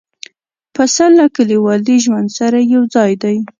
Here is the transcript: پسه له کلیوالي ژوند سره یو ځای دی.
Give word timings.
پسه 0.75 1.05
له 1.17 1.25
کلیوالي 1.35 1.97
ژوند 2.05 2.27
سره 2.39 2.57
یو 2.73 2.83
ځای 2.95 3.11
دی. 3.23 3.37